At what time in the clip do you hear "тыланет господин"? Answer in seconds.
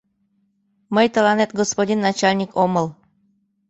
1.13-1.99